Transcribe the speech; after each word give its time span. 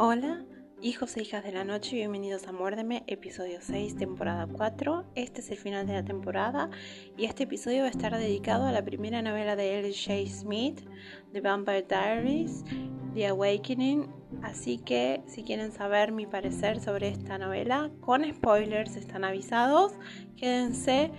Hola, 0.00 0.44
hijos 0.80 1.16
e 1.16 1.22
hijas 1.22 1.42
de 1.42 1.50
la 1.50 1.64
noche, 1.64 1.96
bienvenidos 1.96 2.46
a 2.46 2.52
Muérdeme, 2.52 3.02
episodio 3.08 3.58
6, 3.60 3.96
temporada 3.96 4.46
4. 4.46 5.06
Este 5.16 5.40
es 5.40 5.50
el 5.50 5.58
final 5.58 5.88
de 5.88 5.94
la 5.94 6.04
temporada 6.04 6.70
y 7.16 7.24
este 7.24 7.42
episodio 7.42 7.80
va 7.80 7.88
a 7.88 7.90
estar 7.90 8.16
dedicado 8.16 8.66
a 8.66 8.70
la 8.70 8.84
primera 8.84 9.22
novela 9.22 9.56
de 9.56 9.80
L.J. 9.80 10.30
Smith, 10.30 10.88
The 11.32 11.40
Vampire 11.40 11.82
Diaries, 11.82 12.64
The 13.12 13.26
Awakening. 13.26 14.08
Así 14.44 14.78
que 14.78 15.20
si 15.26 15.42
quieren 15.42 15.72
saber 15.72 16.12
mi 16.12 16.26
parecer 16.28 16.78
sobre 16.78 17.08
esta 17.08 17.36
novela, 17.36 17.90
con 18.00 18.22
spoilers 18.32 18.94
están 18.94 19.24
avisados. 19.24 19.94
Quédense, 20.36 21.10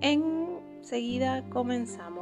enseguida 0.00 1.48
comenzamos. 1.48 2.15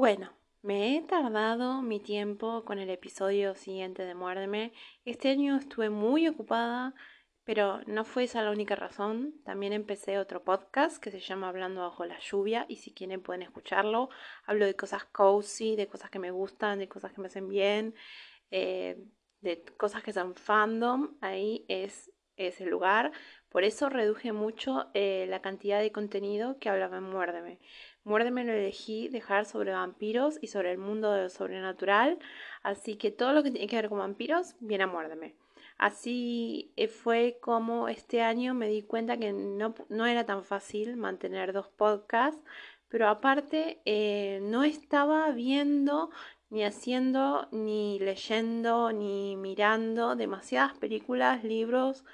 Bueno, 0.00 0.32
me 0.62 0.96
he 0.96 1.02
tardado 1.02 1.82
mi 1.82 2.00
tiempo 2.00 2.64
con 2.64 2.78
el 2.78 2.88
episodio 2.88 3.54
siguiente 3.54 4.02
de 4.06 4.14
Muérdeme. 4.14 4.72
Este 5.04 5.28
año 5.28 5.58
estuve 5.58 5.90
muy 5.90 6.26
ocupada, 6.26 6.94
pero 7.44 7.82
no 7.86 8.06
fue 8.06 8.24
esa 8.24 8.40
la 8.42 8.50
única 8.50 8.74
razón. 8.74 9.34
También 9.44 9.74
empecé 9.74 10.18
otro 10.18 10.42
podcast 10.42 10.96
que 11.02 11.10
se 11.10 11.20
llama 11.20 11.50
Hablando 11.50 11.82
bajo 11.82 12.06
la 12.06 12.18
lluvia 12.18 12.64
y 12.66 12.76
si 12.76 12.94
quieren 12.94 13.20
pueden 13.20 13.42
escucharlo. 13.42 14.08
Hablo 14.46 14.64
de 14.64 14.74
cosas 14.74 15.04
cozy, 15.04 15.76
de 15.76 15.86
cosas 15.86 16.08
que 16.08 16.18
me 16.18 16.30
gustan, 16.30 16.78
de 16.78 16.88
cosas 16.88 17.12
que 17.12 17.20
me 17.20 17.26
hacen 17.26 17.46
bien, 17.50 17.94
eh, 18.50 19.04
de 19.42 19.62
cosas 19.76 20.02
que 20.02 20.14
son 20.14 20.34
fandom. 20.34 21.18
Ahí 21.20 21.66
es, 21.68 22.10
es 22.36 22.62
el 22.62 22.70
lugar. 22.70 23.12
Por 23.50 23.64
eso 23.64 23.90
reduje 23.90 24.32
mucho 24.32 24.86
eh, 24.94 25.26
la 25.28 25.42
cantidad 25.42 25.78
de 25.78 25.92
contenido 25.92 26.58
que 26.58 26.70
hablaba 26.70 26.96
en 26.96 27.04
Muérdeme. 27.04 27.58
Muérdeme 28.10 28.42
lo 28.42 28.52
elegí 28.52 29.06
dejar 29.06 29.44
sobre 29.46 29.70
vampiros 29.70 30.40
y 30.42 30.48
sobre 30.48 30.72
el 30.72 30.78
mundo 30.78 31.12
de 31.12 31.22
lo 31.22 31.28
sobrenatural, 31.28 32.18
así 32.64 32.96
que 32.96 33.12
todo 33.12 33.32
lo 33.32 33.44
que 33.44 33.52
tiene 33.52 33.68
que 33.68 33.76
ver 33.76 33.88
con 33.88 34.00
vampiros 34.00 34.56
viene 34.58 34.82
a 34.82 34.88
Muérdeme. 34.88 35.36
Así 35.78 36.72
eh, 36.76 36.88
fue 36.88 37.38
como 37.40 37.86
este 37.86 38.20
año 38.20 38.52
me 38.52 38.66
di 38.66 38.82
cuenta 38.82 39.16
que 39.16 39.32
no, 39.32 39.76
no 39.88 40.06
era 40.06 40.26
tan 40.26 40.42
fácil 40.42 40.96
mantener 40.96 41.52
dos 41.52 41.68
podcasts, 41.68 42.42
pero 42.88 43.06
aparte 43.06 43.80
eh, 43.84 44.40
no 44.42 44.64
estaba 44.64 45.30
viendo 45.30 46.10
ni 46.50 46.64
haciendo, 46.64 47.46
ni 47.52 48.00
leyendo, 48.00 48.90
ni 48.90 49.36
mirando 49.36 50.16
demasiadas 50.16 50.76
películas, 50.76 51.44
libros, 51.44 52.04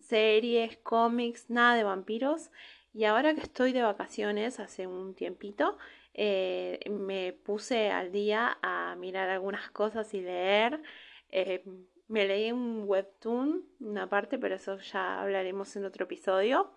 series, 0.00 0.76
cómics, 0.78 1.50
nada 1.50 1.76
de 1.76 1.84
vampiros. 1.84 2.50
Y 2.96 3.04
ahora 3.04 3.34
que 3.34 3.42
estoy 3.42 3.74
de 3.74 3.82
vacaciones 3.82 4.58
hace 4.58 4.86
un 4.86 5.14
tiempito, 5.14 5.76
eh, 6.14 6.80
me 6.88 7.34
puse 7.34 7.90
al 7.90 8.10
día 8.10 8.56
a 8.62 8.96
mirar 8.96 9.28
algunas 9.28 9.70
cosas 9.70 10.14
y 10.14 10.22
leer. 10.22 10.80
Eh, 11.28 11.62
me 12.08 12.26
leí 12.26 12.52
un 12.52 12.84
webtoon, 12.86 13.66
una 13.80 14.08
parte, 14.08 14.38
pero 14.38 14.54
eso 14.54 14.78
ya 14.78 15.20
hablaremos 15.20 15.76
en 15.76 15.84
otro 15.84 16.04
episodio. 16.04 16.72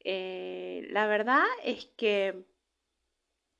Eh, 0.00 0.86
la 0.90 1.06
verdad 1.06 1.44
es 1.64 1.86
que 1.96 2.44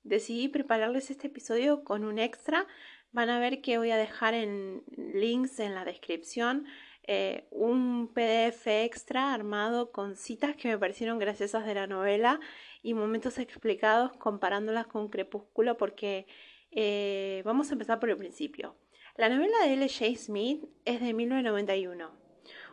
decidí 0.02 0.48
prepararles 0.48 1.10
este 1.10 1.28
episodio 1.28 1.84
con 1.84 2.04
un 2.04 2.18
extra. 2.18 2.66
Van 3.12 3.30
a 3.30 3.38
ver 3.38 3.62
que 3.62 3.78
voy 3.78 3.92
a 3.92 3.96
dejar 3.96 4.34
en 4.34 4.84
links 4.94 5.58
en 5.58 5.74
la 5.74 5.86
descripción 5.86 6.66
eh, 7.06 7.46
un 7.50 8.08
PDF 8.14 8.66
extra 8.66 9.34
armado 9.34 9.92
con 9.92 10.16
citas 10.16 10.56
que 10.56 10.68
me 10.68 10.78
parecieron 10.78 11.18
graciosas 11.18 11.66
de 11.66 11.74
la 11.74 11.86
novela 11.86 12.40
y 12.82 12.94
momentos 12.94 13.38
explicados 13.38 14.12
comparándolas 14.14 14.86
con 14.86 15.08
Crepúsculo 15.08 15.76
porque 15.76 16.26
eh, 16.70 17.42
vamos 17.44 17.70
a 17.70 17.74
empezar 17.74 18.00
por 18.00 18.08
el 18.08 18.16
principio. 18.16 18.74
La 19.16 19.28
novela 19.28 19.54
de 19.64 19.74
L.J. 19.74 20.16
Smith 20.16 20.64
es 20.84 21.00
de 21.00 21.12
1991. 21.12 22.10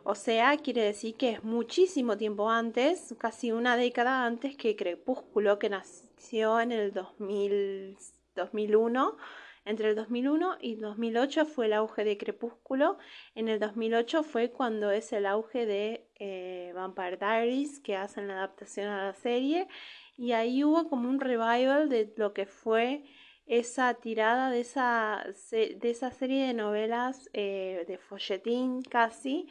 O 0.04 0.14
sea, 0.14 0.56
quiere 0.56 0.82
decir 0.82 1.14
que 1.14 1.30
es 1.30 1.44
muchísimo 1.44 2.16
tiempo 2.16 2.50
antes, 2.50 3.14
casi 3.18 3.52
una 3.52 3.76
década 3.76 4.24
antes 4.24 4.56
que 4.56 4.76
Crepúsculo, 4.76 5.58
que 5.58 5.70
nació 5.70 6.58
en 6.58 6.72
el 6.72 6.92
2000, 6.92 7.96
2001 8.34 9.16
entre 9.64 9.90
el 9.90 9.94
2001 9.94 10.58
y 10.60 10.76
2008 10.76 11.46
fue 11.46 11.66
el 11.66 11.72
auge 11.74 12.04
de 12.04 12.18
Crepúsculo. 12.18 12.98
En 13.34 13.48
el 13.48 13.60
2008 13.60 14.22
fue 14.24 14.50
cuando 14.50 14.90
es 14.90 15.12
el 15.12 15.26
auge 15.26 15.66
de 15.66 16.08
eh, 16.16 16.72
Vampire 16.74 17.16
Diaries, 17.16 17.80
que 17.80 17.96
hacen 17.96 18.28
la 18.28 18.34
adaptación 18.34 18.88
a 18.88 19.06
la 19.06 19.14
serie. 19.14 19.68
Y 20.16 20.32
ahí 20.32 20.64
hubo 20.64 20.88
como 20.88 21.08
un 21.08 21.20
revival 21.20 21.88
de 21.88 22.12
lo 22.16 22.32
que 22.32 22.46
fue 22.46 23.04
esa 23.46 23.94
tirada 23.94 24.50
de 24.50 24.60
esa, 24.60 25.24
de 25.50 25.90
esa 25.90 26.10
serie 26.10 26.46
de 26.46 26.54
novelas 26.54 27.28
eh, 27.32 27.84
de 27.86 27.98
folletín 27.98 28.82
casi, 28.82 29.48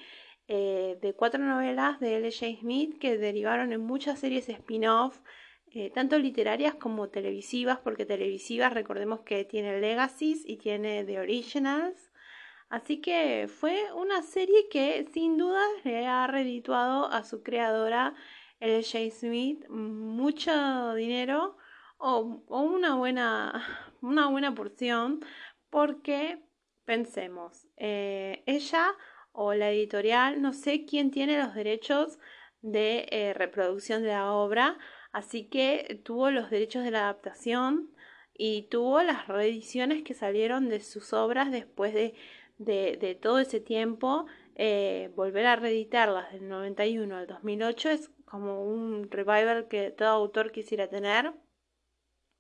eh, 0.47 0.97
de 1.01 1.13
cuatro 1.13 1.43
novelas 1.43 1.99
de 1.99 2.17
L.J. 2.17 2.59
Smith 2.59 2.99
que 2.99 3.17
derivaron 3.17 3.71
en 3.73 3.81
muchas 3.81 4.19
series 4.19 4.49
spin-off 4.49 5.19
eh, 5.73 5.89
tanto 5.89 6.19
literarias 6.19 6.75
como 6.75 7.09
televisivas, 7.09 7.79
porque 7.79 8.05
televisivas 8.05 8.73
recordemos 8.73 9.21
que 9.21 9.45
tiene 9.45 9.79
Legacies 9.79 10.43
y 10.45 10.57
tiene 10.57 11.05
The 11.05 11.19
Originals. 11.19 12.11
Así 12.69 13.01
que 13.01 13.47
fue 13.47 13.91
una 13.93 14.21
serie 14.21 14.67
que 14.69 15.07
sin 15.13 15.37
duda 15.37 15.61
le 15.83 16.07
ha 16.07 16.27
redituado 16.27 17.05
a 17.11 17.23
su 17.23 17.41
creadora, 17.41 18.15
L.J. 18.59 19.11
Smith, 19.11 19.67
mucho 19.69 20.93
dinero 20.93 21.57
o, 21.97 22.43
una, 22.49 22.95
buena, 22.95 23.63
una 24.01 24.27
buena 24.27 24.53
porción, 24.53 25.23
porque 25.69 26.43
pensemos, 26.83 27.67
eh, 27.77 28.43
ella 28.45 28.93
o 29.31 29.53
la 29.53 29.71
editorial, 29.71 30.41
no 30.41 30.51
sé 30.51 30.85
quién 30.85 31.11
tiene 31.11 31.41
los 31.41 31.53
derechos 31.53 32.19
de 32.61 33.07
eh, 33.11 33.33
reproducción 33.33 34.03
de 34.03 34.09
la 34.09 34.33
obra, 34.33 34.77
Así 35.11 35.45
que 35.45 36.01
tuvo 36.03 36.31
los 36.31 36.49
derechos 36.49 36.83
de 36.83 36.91
la 36.91 37.01
adaptación 37.01 37.91
y 38.33 38.63
tuvo 38.63 39.03
las 39.03 39.27
reediciones 39.27 40.03
que 40.03 40.13
salieron 40.13 40.69
de 40.69 40.79
sus 40.79 41.13
obras 41.13 41.51
después 41.51 41.93
de, 41.93 43.19
todo 43.21 43.39
ese 43.39 43.59
tiempo. 43.59 44.25
Eh, 44.55 45.11
volver 45.15 45.45
a 45.45 45.55
reeditarlas 45.55 46.31
del 46.33 46.47
91 46.47 47.15
al 47.15 47.27
2008 47.27 47.89
es 47.89 48.11
como 48.25 48.63
un 48.63 49.09
revival 49.11 49.67
que 49.67 49.91
todo 49.91 50.09
autor 50.09 50.51
quisiera 50.51 50.87
tener, 50.87 51.33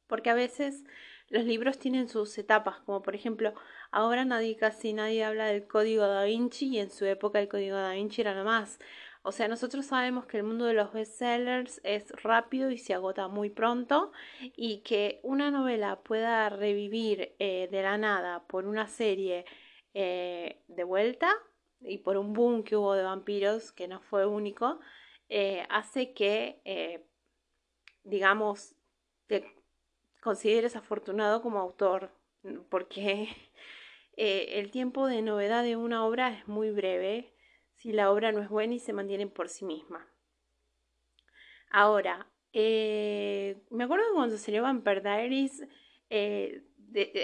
porque 0.07 0.29
a 0.29 0.33
veces 0.33 0.83
los 1.29 1.45
libros 1.45 1.79
tienen 1.79 2.09
sus 2.09 2.37
etapas, 2.37 2.79
como 2.81 3.01
por 3.01 3.15
ejemplo, 3.15 3.53
ahora 3.91 4.25
nadie 4.25 4.57
casi 4.57 4.93
nadie 4.93 5.23
habla 5.23 5.47
del 5.47 5.67
código 5.67 6.05
da 6.07 6.25
Vinci 6.25 6.67
y 6.67 6.79
en 6.79 6.91
su 6.91 7.05
época 7.05 7.39
el 7.39 7.47
código 7.47 7.77
da 7.77 7.93
Vinci 7.93 8.21
era 8.21 8.33
lo 8.33 8.43
más. 8.43 8.79
O 9.23 9.31
sea, 9.31 9.47
nosotros 9.47 9.85
sabemos 9.85 10.25
que 10.25 10.37
el 10.37 10.43
mundo 10.43 10.65
de 10.65 10.73
los 10.73 10.93
bestsellers 10.93 11.79
es 11.83 12.09
rápido 12.23 12.71
y 12.71 12.79
se 12.79 12.95
agota 12.95 13.27
muy 13.27 13.51
pronto 13.51 14.11
y 14.39 14.79
que 14.79 15.19
una 15.21 15.51
novela 15.51 16.01
pueda 16.01 16.49
revivir 16.49 17.35
eh, 17.37 17.67
de 17.71 17.83
la 17.83 17.99
nada 17.99 18.47
por 18.47 18.65
una 18.65 18.87
serie 18.87 19.45
eh, 19.93 20.63
de 20.67 20.83
vuelta 20.83 21.31
y 21.81 21.99
por 21.99 22.17
un 22.17 22.33
boom 22.33 22.63
que 22.63 22.75
hubo 22.75 22.95
de 22.95 23.03
vampiros 23.03 23.71
que 23.71 23.87
no 23.87 24.01
fue 24.01 24.25
único, 24.25 24.79
eh, 25.29 25.67
hace 25.69 26.13
que, 26.13 27.05
digamos, 28.03 28.75
te 29.27 29.45
consideres 30.21 30.75
afortunado 30.75 31.43
como 31.43 31.59
autor 31.59 32.11
porque 32.69 33.29
el 34.17 34.71
tiempo 34.71 35.05
de 35.05 35.21
novedad 35.21 35.63
de 35.63 35.75
una 35.75 36.05
obra 36.05 36.29
es 36.29 36.47
muy 36.47 36.71
breve 36.71 37.35
si 37.81 37.91
la 37.91 38.11
obra 38.11 38.31
no 38.31 38.41
es 38.41 38.49
buena 38.49 38.75
y 38.75 38.79
se 38.79 38.93
mantiene 38.93 39.25
por 39.25 39.49
sí 39.49 39.65
misma. 39.65 40.07
Ahora, 41.71 42.27
eh, 42.53 43.59
me 43.71 43.85
acuerdo 43.85 44.05
que 44.07 44.13
cuando 44.13 44.37
salió 44.37 44.61
Vampire 44.61 45.01
Diaries 45.01 45.67
eh, 46.11 46.63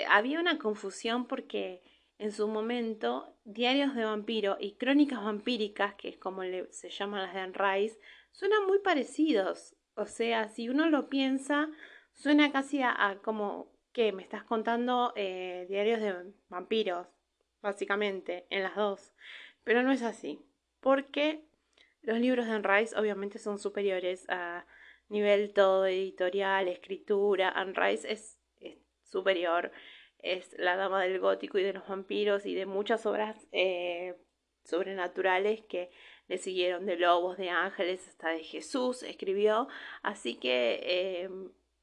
había 0.10 0.40
una 0.40 0.58
confusión 0.58 1.28
porque 1.28 1.84
en 2.18 2.32
su 2.32 2.48
momento 2.48 3.36
Diarios 3.46 3.94
de 3.94 4.06
Vampiro 4.06 4.58
y 4.60 4.78
Crónicas 4.78 5.24
Vampíricas, 5.24 5.94
que 5.94 6.10
es 6.10 6.18
como 6.18 6.42
se 6.72 6.90
llaman 6.90 7.22
las 7.22 7.36
de 7.36 7.40
Anne 7.42 7.54
Rice, 7.54 8.00
suenan 8.32 8.66
muy 8.66 8.80
parecidos. 8.80 9.76
O 9.94 10.08
sea, 10.08 10.48
si 10.48 10.70
uno 10.70 10.90
lo 10.90 11.08
piensa, 11.08 11.70
suena 12.14 12.52
casi 12.52 12.82
a, 12.82 13.20
como 13.24 13.72
que 13.92 14.12
me 14.12 14.24
estás 14.24 14.44
contando 14.44 15.14
eh, 15.16 15.68
Diarios 15.70 16.02
de 16.02 16.34
Vampiros, 16.50 17.06
básicamente, 17.62 18.48
en 18.50 18.64
las 18.64 18.76
dos. 18.76 19.14
Pero 19.64 19.84
no 19.84 19.92
es 19.92 20.02
así 20.02 20.47
porque 20.88 21.44
los 22.02 22.18
libros 22.18 22.46
de 22.46 22.54
Anne 22.54 22.66
Rice 22.66 22.98
obviamente 22.98 23.40
son 23.40 23.60
superiores 23.60 24.26
a 24.30 24.66
nivel 25.10 25.52
todo 25.52 25.86
editorial, 25.86 26.70
escritura. 26.70 27.50
Anne 27.50 27.74
Rice 27.76 28.10
es, 28.10 28.40
superior, 29.04 29.74
es 30.20 30.56
la 30.58 30.78
dama 30.78 31.04
del 31.04 31.20
gótico 31.20 31.58
y 31.58 31.64
de 31.64 31.74
los 31.74 31.86
vampiros 31.90 32.46
y 32.46 32.56
de 32.56 32.66
muchas 32.66 33.06
obras 33.06 33.50
eh, 33.52 34.16
sobrenaturales 34.64 35.62
que 35.64 35.90
le 36.30 36.38
siguieron 36.38 36.86
de 36.86 36.96
lobos, 36.96 37.36
de 37.36 37.50
ángeles, 37.50 38.08
hasta 38.08 38.30
de 38.30 38.46
Jesús 38.46 39.04
escribió. 39.04 39.68
Así 40.04 40.36
que 40.40 40.80
eh, 40.84 41.30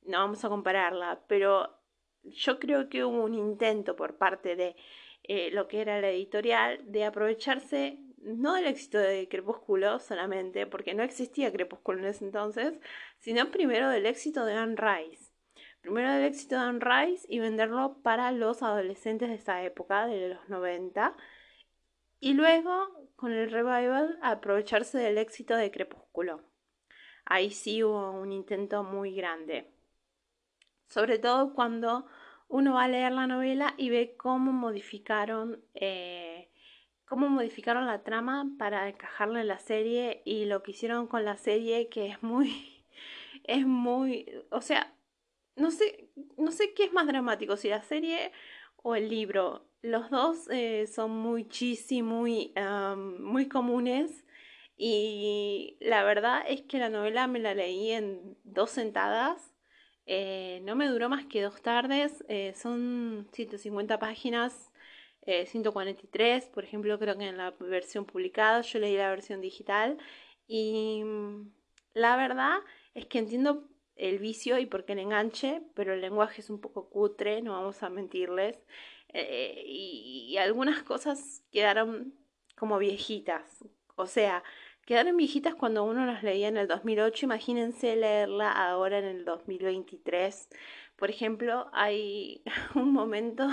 no 0.06 0.18
vamos 0.18 0.46
a 0.46 0.48
compararla, 0.48 1.22
pero 1.28 1.78
yo 2.22 2.58
creo 2.58 2.88
que 2.88 3.04
hubo 3.04 3.22
un 3.22 3.34
intento 3.34 3.96
por 3.96 4.16
parte 4.16 4.56
de 4.56 4.76
eh, 5.24 5.50
lo 5.50 5.68
que 5.68 5.82
era 5.82 6.00
la 6.00 6.08
editorial 6.08 6.90
de 6.90 7.04
aprovecharse 7.04 7.98
no 8.24 8.54
del 8.54 8.66
éxito 8.66 8.98
de 8.98 9.28
Crepúsculo 9.28 9.98
solamente, 10.00 10.66
porque 10.66 10.94
no 10.94 11.02
existía 11.02 11.52
Crepúsculo 11.52 11.98
en 12.00 12.06
ese 12.06 12.24
entonces, 12.24 12.80
sino 13.18 13.50
primero 13.50 13.88
del 13.90 14.06
éxito 14.06 14.44
de 14.44 14.54
Anne 14.54 14.76
Rice. 14.76 15.32
Primero 15.80 16.10
del 16.12 16.24
éxito 16.24 16.54
de 16.56 16.62
Anne 16.62 16.80
Rice 16.80 17.26
y 17.28 17.38
venderlo 17.40 17.98
para 18.02 18.32
los 18.32 18.62
adolescentes 18.62 19.28
de 19.28 19.34
esa 19.34 19.62
época, 19.62 20.06
de 20.06 20.30
los 20.30 20.48
90. 20.48 21.14
Y 22.20 22.32
luego, 22.32 22.88
con 23.16 23.32
el 23.32 23.50
revival, 23.50 24.18
aprovecharse 24.22 24.98
del 24.98 25.18
éxito 25.18 25.56
de 25.56 25.70
Crepúsculo. 25.70 26.40
Ahí 27.26 27.50
sí 27.50 27.82
hubo 27.84 28.12
un 28.12 28.32
intento 28.32 28.82
muy 28.82 29.14
grande. 29.14 29.70
Sobre 30.88 31.18
todo 31.18 31.54
cuando 31.54 32.06
uno 32.48 32.74
va 32.74 32.84
a 32.84 32.88
leer 32.88 33.12
la 33.12 33.26
novela 33.26 33.74
y 33.76 33.90
ve 33.90 34.16
cómo 34.16 34.52
modificaron 34.52 35.62
eh, 35.74 36.33
cómo 37.06 37.28
modificaron 37.28 37.86
la 37.86 38.02
trama 38.02 38.50
para 38.58 38.88
encajarla 38.88 39.40
en 39.40 39.48
la 39.48 39.58
serie 39.58 40.22
y 40.24 40.46
lo 40.46 40.62
que 40.62 40.72
hicieron 40.72 41.06
con 41.06 41.24
la 41.24 41.36
serie 41.36 41.88
que 41.88 42.08
es 42.08 42.22
muy 42.22 42.84
es 43.44 43.66
muy 43.66 44.26
o 44.50 44.60
sea 44.60 44.94
no 45.56 45.70
sé 45.70 46.10
no 46.36 46.50
sé 46.50 46.74
qué 46.74 46.84
es 46.84 46.92
más 46.92 47.06
dramático 47.06 47.56
si 47.56 47.68
la 47.68 47.82
serie 47.82 48.32
o 48.84 48.94
el 48.96 49.08
libro. 49.08 49.66
Los 49.82 50.10
dos 50.10 50.48
eh, 50.50 50.86
son 50.86 51.10
muy 51.10 51.48
cheesy 51.48 52.02
muy 52.02 52.52
muy 53.20 53.48
comunes 53.48 54.24
y 54.76 55.76
la 55.80 56.04
verdad 56.04 56.42
es 56.48 56.62
que 56.62 56.78
la 56.78 56.88
novela 56.88 57.26
me 57.26 57.38
la 57.38 57.54
leí 57.54 57.90
en 57.92 58.36
dos 58.44 58.70
sentadas 58.70 59.54
eh, 60.06 60.60
no 60.64 60.74
me 60.76 60.86
duró 60.86 61.08
más 61.08 61.24
que 61.26 61.40
dos 61.42 61.62
tardes 61.62 62.24
eh, 62.28 62.52
son 62.54 63.28
150 63.32 63.98
páginas 63.98 64.70
143, 65.24 66.44
eh, 66.44 66.50
por 66.52 66.64
ejemplo, 66.64 66.98
creo 66.98 67.16
que 67.16 67.26
en 67.28 67.36
la 67.36 67.52
versión 67.52 68.04
publicada, 68.04 68.60
yo 68.62 68.78
leí 68.78 68.96
la 68.96 69.10
versión 69.10 69.40
digital 69.40 69.98
y 70.46 71.02
mm, 71.04 71.50
la 71.94 72.16
verdad 72.16 72.58
es 72.94 73.06
que 73.06 73.18
entiendo 73.18 73.68
el 73.96 74.18
vicio 74.18 74.58
y 74.58 74.66
por 74.66 74.84
qué 74.84 74.92
el 74.92 75.00
enganche, 75.00 75.62
pero 75.74 75.94
el 75.94 76.00
lenguaje 76.00 76.40
es 76.40 76.50
un 76.50 76.60
poco 76.60 76.90
cutre, 76.90 77.42
no 77.42 77.52
vamos 77.52 77.82
a 77.82 77.88
mentirles, 77.90 78.58
eh, 79.08 79.62
y, 79.66 80.26
y 80.30 80.36
algunas 80.38 80.82
cosas 80.82 81.44
quedaron 81.52 82.14
como 82.56 82.78
viejitas, 82.78 83.64
o 83.96 84.06
sea, 84.06 84.42
quedaron 84.86 85.16
viejitas 85.16 85.54
cuando 85.54 85.84
uno 85.84 86.06
las 86.06 86.22
leía 86.22 86.48
en 86.48 86.56
el 86.56 86.68
2008, 86.68 87.26
imagínense 87.26 87.96
leerla 87.96 88.50
ahora 88.50 88.98
en 88.98 89.04
el 89.04 89.24
2023. 89.24 90.48
Por 90.96 91.10
ejemplo, 91.10 91.68
hay 91.72 92.42
un 92.74 92.92
momento 92.92 93.46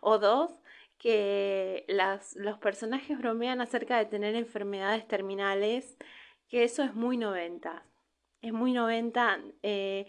o 0.00 0.18
dos 0.18 0.52
que 1.00 1.86
las, 1.88 2.36
los 2.36 2.58
personajes 2.58 3.18
bromean 3.18 3.60
acerca 3.60 3.98
de 3.98 4.04
tener 4.04 4.36
enfermedades 4.36 5.08
terminales, 5.08 5.96
que 6.48 6.62
eso 6.62 6.84
es 6.84 6.94
muy 6.94 7.16
90. 7.16 7.82
Es 8.42 8.52
muy 8.52 8.72
90, 8.74 9.40
eh, 9.62 10.06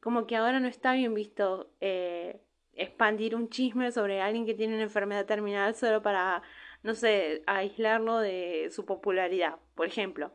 como 0.00 0.26
que 0.26 0.36
ahora 0.36 0.60
no 0.60 0.68
está 0.68 0.92
bien 0.92 1.12
visto 1.12 1.72
eh, 1.80 2.40
expandir 2.74 3.34
un 3.34 3.50
chisme 3.50 3.90
sobre 3.90 4.20
alguien 4.20 4.46
que 4.46 4.54
tiene 4.54 4.74
una 4.74 4.84
enfermedad 4.84 5.26
terminal 5.26 5.74
solo 5.74 6.02
para, 6.02 6.42
no 6.84 6.94
sé, 6.94 7.42
aislarlo 7.46 8.18
de 8.18 8.68
su 8.70 8.84
popularidad, 8.84 9.56
por 9.74 9.88
ejemplo. 9.88 10.32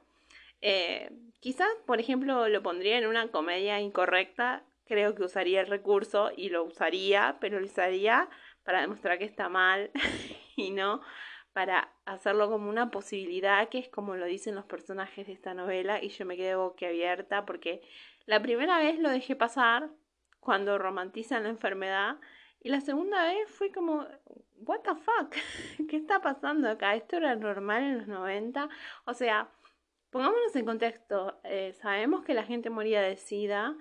Eh, 0.61 1.11
quizás, 1.39 1.69
por 1.85 2.01
ejemplo, 2.01 2.49
lo 2.49 2.61
pondría 2.61 2.97
en 2.97 3.07
una 3.07 3.29
comedia 3.31 3.79
incorrecta, 3.79 4.65
creo 4.85 5.15
que 5.15 5.23
usaría 5.23 5.61
el 5.61 5.67
recurso 5.67 6.31
y 6.35 6.49
lo 6.49 6.65
usaría, 6.65 7.37
pero 7.39 7.59
lo 7.59 7.65
usaría 7.65 8.29
para 8.67 8.81
demostrar 8.81 9.17
que 9.17 9.23
está 9.23 9.47
mal 9.47 9.91
y 10.57 10.71
no 10.71 10.99
para 11.53 11.89
hacerlo 12.03 12.49
como 12.49 12.69
una 12.69 12.91
posibilidad, 12.91 13.69
que 13.69 13.79
es 13.79 13.87
como 13.87 14.17
lo 14.17 14.25
dicen 14.25 14.55
los 14.55 14.65
personajes 14.65 15.25
de 15.25 15.31
esta 15.31 15.53
novela, 15.53 16.03
y 16.03 16.09
yo 16.09 16.25
me 16.25 16.35
quedé 16.35 16.55
boquiabierta 16.55 17.45
porque 17.45 17.81
la 18.25 18.41
primera 18.41 18.77
vez 18.77 18.99
lo 18.99 19.09
dejé 19.09 19.37
pasar 19.37 19.89
cuando 20.41 20.77
romantizan 20.77 21.43
la 21.43 21.49
enfermedad, 21.49 22.17
y 22.59 22.67
la 22.67 22.81
segunda 22.81 23.23
vez 23.23 23.49
fue 23.49 23.71
como, 23.71 24.05
what 24.57 24.81
the 24.81 24.95
fuck, 24.95 25.33
¿qué 25.89 25.95
está 25.95 26.19
pasando 26.19 26.69
acá? 26.69 26.93
¿Esto 26.93 27.15
era 27.15 27.37
normal 27.37 27.83
en 27.83 27.97
los 27.99 28.07
90? 28.07 28.67
O 29.05 29.13
sea, 29.13 29.49
pongámonos 30.09 30.53
en 30.57 30.65
contexto, 30.65 31.39
eh, 31.45 31.71
sabemos 31.81 32.25
que 32.25 32.33
la 32.33 32.43
gente 32.43 32.69
moría 32.69 33.01
de 33.01 33.15
sida, 33.15 33.77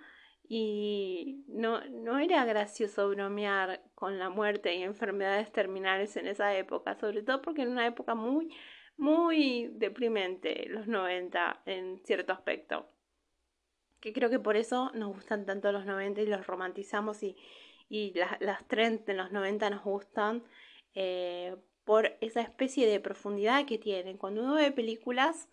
y 0.48 1.44
no, 1.48 1.84
no 1.88 2.19
era 2.19 2.44
gracioso 2.44 3.08
bromear 3.08 3.82
con 3.94 4.19
la 4.19 4.31
muerte 4.31 4.75
y 4.75 4.82
enfermedades 4.82 5.50
terminales 5.50 6.16
en 6.16 6.26
esa 6.28 6.56
época, 6.56 6.94
sobre 6.94 7.22
todo 7.22 7.43
porque 7.43 7.62
en 7.62 7.70
una 7.70 7.87
época 7.87 8.14
muy, 8.14 8.54
muy 8.96 9.69
deprimente, 9.75 10.66
los 10.69 10.87
90 10.87 11.62
en 11.66 11.98
cierto 12.04 12.32
aspecto. 12.32 12.88
Que 14.00 14.12
creo 14.12 14.31
que 14.31 14.38
por 14.38 14.56
eso 14.56 14.93
nos 14.94 15.14
gustan 15.14 15.46
tanto 15.46 15.72
los 15.72 15.84
90 15.84 16.20
y 16.20 16.26
los 16.26 16.46
romantizamos 16.46 17.22
y, 17.22 17.37
y 17.88 18.12
las, 18.14 18.40
las 18.40 18.66
trends 18.69 19.04
de 19.04 19.14
los 19.14 19.32
90 19.32 19.70
nos 19.70 19.82
gustan 19.82 20.44
eh, 20.94 21.56
por 21.84 22.16
esa 22.20 22.40
especie 22.40 22.87
de 22.87 23.00
profundidad 23.00 23.66
que 23.66 23.78
tienen. 23.78 24.16
Cuando 24.16 24.43
uno 24.43 24.54
ve 24.54 24.70
películas 24.70 25.48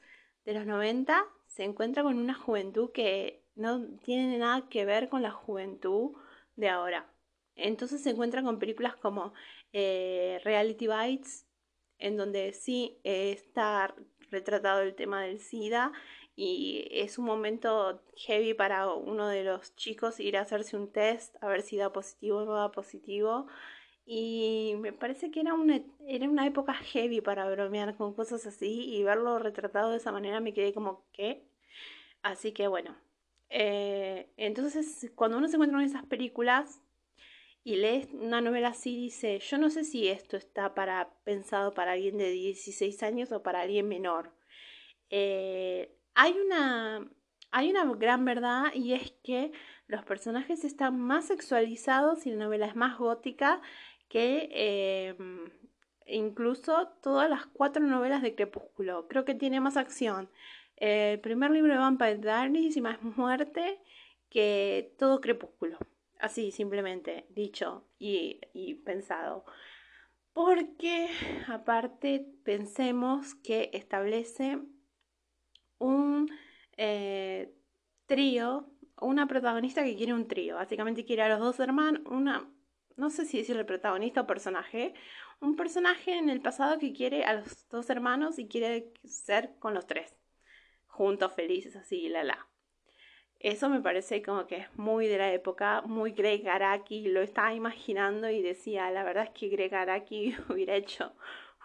de 0.46 0.54
los 0.54 0.66
90 0.68 1.26
se 1.48 1.64
encuentra 1.64 2.04
con 2.04 2.18
una 2.18 2.34
juventud 2.34 2.92
que 2.92 3.43
no 3.56 3.86
tiene 4.04 4.38
nada 4.38 4.68
que 4.70 4.86
ver 4.86 5.10
con 5.10 5.22
la 5.22 5.32
juventud 5.32 6.12
de 6.56 6.70
ahora. 6.70 7.10
Entonces 7.56 8.02
se 8.02 8.12
encuentran 8.12 8.46
con 8.46 8.60
películas 8.60 8.96
como 8.96 9.34
eh, 9.74 10.40
Reality 10.44 10.88
Bites, 10.88 11.48
en 12.00 12.18
donde 12.18 12.54
sí 12.54 13.00
está 13.04 13.96
retratado 14.32 14.82
el 14.82 14.96
tema 14.96 15.24
del 15.24 15.40
SIDA 15.40 15.92
y 16.36 16.88
es 16.92 17.18
un 17.20 17.26
momento 17.26 18.02
heavy 18.18 18.54
para 18.54 18.92
uno 18.92 19.28
de 19.28 19.44
los 19.44 19.76
chicos 19.76 20.20
ir 20.20 20.38
a 20.38 20.42
hacerse 20.42 20.76
un 20.76 20.92
test 20.92 21.36
a 21.42 21.48
ver 21.48 21.62
si 21.62 21.78
da 21.78 21.92
positivo 21.94 22.40
o 22.40 22.46
no 22.46 22.54
da 22.56 22.72
positivo. 22.72 23.48
Y 24.06 24.76
me 24.80 24.92
parece 24.94 25.32
que 25.32 25.42
era 25.42 25.54
una, 25.54 25.82
era 26.08 26.28
una 26.28 26.46
época 26.48 26.74
heavy 26.74 27.22
para 27.22 27.50
bromear 27.50 27.96
con 27.96 28.14
cosas 28.14 28.46
así 28.46 28.94
y 28.96 29.04
verlo 29.04 29.40
retratado 29.40 29.92
de 29.92 29.98
esa 29.98 30.12
manera 30.12 30.40
me 30.42 30.54
quedé 30.54 30.74
como 30.74 31.06
que. 31.14 31.46
Así 32.24 32.54
que 32.54 32.68
bueno, 32.68 32.96
eh, 33.56 34.34
entonces, 34.36 35.12
cuando 35.14 35.38
uno 35.38 35.48
se 35.48 35.58
encuentra 35.58 35.80
en 35.80 35.86
esas 35.86 36.06
películas 36.08 36.82
y 37.64 37.76
lee 37.76 38.10
una 38.14 38.42
novela 38.42 38.70
así, 38.70 38.98
dice, 38.98 39.38
yo 39.38 39.60
no 39.60 39.70
sé 39.70 39.84
si 39.84 40.08
esto 40.08 40.38
está 40.38 40.74
para, 40.74 41.14
pensado 41.24 41.76
para 41.76 41.92
alguien 41.92 42.18
de 42.18 42.32
16 42.32 43.04
años 43.04 43.32
o 43.32 43.44
para 43.44 43.62
alguien 43.62 43.88
menor. 43.88 44.34
Eh, 45.12 45.96
hay, 46.16 46.34
una, 46.34 47.08
hay 47.52 47.70
una 47.70 47.86
gran 47.94 48.26
verdad 48.26 48.74
y 48.74 48.94
es 48.94 49.12
que 49.24 49.52
los 49.86 50.04
personajes 50.04 50.64
están 50.64 51.00
más 51.00 51.26
sexualizados 51.28 52.26
y 52.26 52.32
la 52.32 52.46
novela 52.46 52.66
es 52.66 52.76
más 52.76 52.98
gótica 52.98 53.62
que 54.10 54.50
eh, 54.52 55.16
incluso 56.08 56.88
todas 57.04 57.30
las 57.30 57.46
cuatro 57.46 57.86
novelas 57.86 58.24
de 58.24 58.34
Crepúsculo. 58.34 59.08
Creo 59.08 59.26
que 59.26 59.36
tiene 59.36 59.60
más 59.60 59.78
acción, 59.78 60.32
el 60.78 61.20
primer 61.20 61.52
libro 61.52 61.74
de 61.74 61.80
Vampire 61.80 62.18
Diaries 62.18 62.78
y 62.78 62.82
más 62.82 63.02
muerte 63.02 63.80
que 64.30 64.94
todo 64.98 65.22
crepúsculo. 65.22 65.78
Así, 66.20 66.52
simplemente, 66.52 67.26
dicho 67.30 67.86
y, 68.00 68.40
pensado. 68.86 69.46
Porque, 70.34 71.10
aparte, 71.48 72.26
pensemos 72.44 73.36
que 73.36 73.70
establece 73.74 74.60
un 75.80 76.32
eh, 76.78 77.54
trío, 78.08 78.70
una 79.00 79.28
protagonista 79.28 79.84
que 79.84 79.96
quiere 79.96 80.14
un 80.14 80.28
trío. 80.28 80.56
Básicamente 80.56 81.06
quiere 81.06 81.24
a 81.24 81.30
los 81.30 81.40
dos 81.40 81.60
hermanos, 81.60 82.02
una, 82.06 82.50
no 82.96 83.10
sé 83.10 83.26
si 83.26 83.38
decirle 83.38 83.66
protagonista 83.66 84.22
o 84.22 84.28
personaje, 84.28 84.94
un 85.40 85.56
personaje 85.56 86.18
en 86.18 86.30
el 86.30 86.42
pasado 86.42 86.80
que 86.80 86.94
quiere 86.94 87.26
a 87.26 87.34
los 87.34 87.68
dos 87.70 87.90
hermanos 87.90 88.40
y 88.40 88.48
quiere 88.48 88.94
ser 89.04 89.56
con 89.60 89.74
los 89.74 89.86
tres 89.86 90.16
juntos, 90.94 91.34
felices, 91.34 91.76
así, 91.76 92.08
la 92.08 92.24
la. 92.24 92.48
Eso 93.40 93.68
me 93.68 93.82
parece 93.82 94.22
como 94.22 94.48
que 94.48 94.58
es 94.58 94.78
muy 94.78 95.08
de 95.08 95.18
la 95.18 95.34
época, 95.34 95.82
muy 95.82 96.12
Greg 96.12 96.48
Araki, 96.48 97.08
lo 97.08 97.22
estaba 97.22 97.54
imaginando 97.54 98.30
y 98.30 98.42
decía, 98.42 98.90
la 98.92 99.04
verdad 99.04 99.26
es 99.26 99.32
que 99.32 99.50
Greg 99.50 99.74
Araki 99.76 100.36
hubiera 100.50 100.76
hecho 100.76 101.14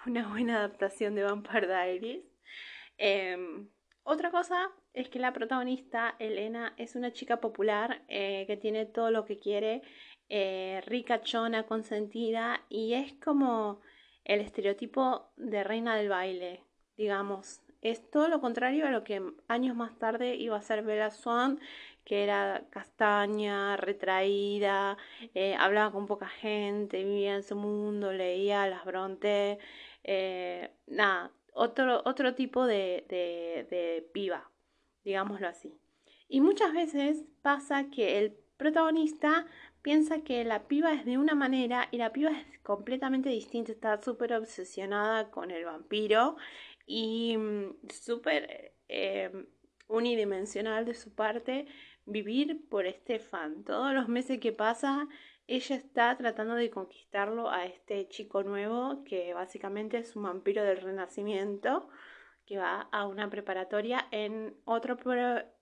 una 0.06 0.28
buena 0.28 0.56
adaptación 0.56 1.14
de 1.14 1.22
Vampire 1.22 1.66
Diaries. 1.68 2.24
Em, 2.96 3.68
otra 4.02 4.30
cosa 4.30 4.70
es 4.94 5.08
que 5.08 5.18
la 5.18 5.32
protagonista, 5.32 6.16
Elena, 6.18 6.74
es 6.78 6.96
una 6.96 7.12
chica 7.12 7.40
popular 7.40 8.02
eh, 8.08 8.44
que 8.46 8.56
tiene 8.56 8.86
todo 8.86 9.10
lo 9.10 9.24
que 9.24 9.38
quiere, 9.38 9.82
eh, 10.28 10.82
rica, 10.86 11.20
chona, 11.20 11.66
consentida 11.66 12.64
y 12.68 12.94
es 12.94 13.12
como 13.14 13.82
el 14.24 14.40
estereotipo 14.40 15.30
de 15.36 15.62
reina 15.64 15.96
del 15.96 16.08
baile, 16.08 16.64
digamos. 16.96 17.60
Es 17.80 18.10
todo 18.10 18.28
lo 18.28 18.40
contrario 18.40 18.86
a 18.86 18.90
lo 18.90 19.04
que 19.04 19.22
años 19.46 19.76
más 19.76 19.96
tarde 19.98 20.34
iba 20.34 20.56
a 20.56 20.62
ser 20.62 20.82
Bella 20.82 21.10
Swan, 21.10 21.60
que 22.04 22.24
era 22.24 22.64
castaña, 22.70 23.76
retraída, 23.76 24.96
eh, 25.34 25.54
hablaba 25.56 25.92
con 25.92 26.06
poca 26.06 26.26
gente, 26.28 27.04
vivía 27.04 27.36
en 27.36 27.42
su 27.42 27.54
mundo, 27.54 28.12
leía 28.12 28.66
las 28.66 28.84
Bronte, 28.84 29.58
eh, 30.04 30.70
nada, 30.86 31.30
otro, 31.52 32.02
otro 32.04 32.34
tipo 32.34 32.66
de, 32.66 33.04
de, 33.08 33.66
de 33.70 34.08
piba, 34.12 34.50
digámoslo 35.04 35.48
así. 35.48 35.78
Y 36.28 36.40
muchas 36.40 36.72
veces 36.72 37.24
pasa 37.42 37.90
que 37.90 38.18
el 38.18 38.32
protagonista 38.56 39.46
piensa 39.82 40.20
que 40.22 40.44
la 40.44 40.66
piba 40.66 40.92
es 40.92 41.04
de 41.04 41.18
una 41.18 41.34
manera 41.34 41.88
y 41.90 41.98
la 41.98 42.12
piba 42.12 42.30
es 42.30 42.58
completamente 42.60 43.28
distinta, 43.28 43.72
está 43.72 44.02
súper 44.02 44.34
obsesionada 44.34 45.30
con 45.30 45.50
el 45.50 45.64
vampiro 45.64 46.36
y 46.88 47.36
mm, 47.36 47.76
súper 47.90 48.74
eh, 48.88 49.30
unidimensional 49.86 50.84
de 50.86 50.94
su 50.94 51.14
parte 51.14 51.66
vivir 52.06 52.66
por 52.68 52.86
Estefan. 52.86 53.62
Todos 53.64 53.92
los 53.92 54.08
meses 54.08 54.40
que 54.40 54.52
pasa, 54.52 55.06
ella 55.46 55.76
está 55.76 56.16
tratando 56.16 56.54
de 56.54 56.70
conquistarlo 56.70 57.50
a 57.50 57.66
este 57.66 58.08
chico 58.08 58.42
nuevo 58.42 59.04
que 59.04 59.34
básicamente 59.34 59.98
es 59.98 60.16
un 60.16 60.24
vampiro 60.24 60.64
del 60.64 60.80
renacimiento 60.80 61.88
que 62.46 62.56
va 62.56 62.88
a 62.92 63.06
una 63.06 63.28
preparatoria 63.28 64.08
en 64.10 64.56
otro 64.64 64.96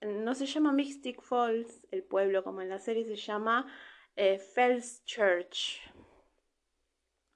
no 0.02 0.34
se 0.34 0.46
llama 0.46 0.72
Mystic 0.72 1.20
Falls 1.20 1.84
el 1.90 2.04
pueblo 2.04 2.44
como 2.44 2.62
en 2.62 2.68
la 2.68 2.78
serie 2.78 3.04
se 3.04 3.16
llama 3.16 3.66
eh, 4.14 4.38
Fells 4.38 5.04
Church 5.04 5.80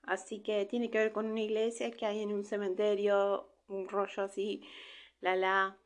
así 0.02 0.40
que 0.40 0.66
tiene 0.66 0.90
que 0.90 0.98
ver 0.98 1.12
con 1.12 1.26
una 1.26 1.40
iglesia 1.40 1.90
que 1.90 2.06
hay 2.06 2.20
en 2.22 2.32
un 2.32 2.44
cementerio 2.44 3.50
un 3.70 3.88
rollo 3.88 4.22
así 4.22 4.62
la 5.20 5.36
la 5.36 5.78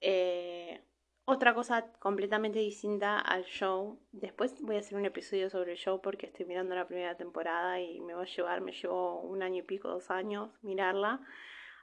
eh, 0.00 0.80
otra 1.24 1.54
cosa 1.54 1.92
completamente 2.00 2.58
distinta 2.58 3.18
al 3.20 3.44
show. 3.44 4.00
Después 4.10 4.60
voy 4.60 4.76
a 4.76 4.80
hacer 4.80 4.98
un 4.98 5.06
episodio 5.06 5.48
sobre 5.50 5.72
el 5.72 5.78
show 5.78 6.00
porque 6.02 6.26
estoy 6.26 6.46
mirando 6.46 6.74
la 6.74 6.86
primera 6.86 7.16
temporada 7.16 7.80
y 7.80 8.00
me 8.00 8.14
va 8.14 8.22
a 8.22 8.26
llevar, 8.26 8.60
me 8.60 8.72
llevó 8.72 9.20
un 9.20 9.42
año 9.42 9.58
y 9.58 9.62
pico, 9.62 9.88
dos 9.88 10.10
años 10.10 10.50
mirarla. 10.62 11.20